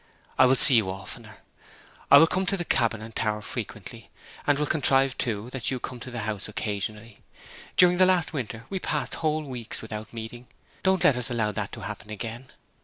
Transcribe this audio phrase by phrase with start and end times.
[0.39, 1.37] I will see you oftener.
[2.09, 4.09] I will come to the cabin and tower frequently;
[4.47, 7.19] and will contrive, too, that you come to the house occasionally.
[7.77, 10.47] During the last winter we passed whole weeks without meeting;
[10.81, 12.47] don't let us allow that to happen again.'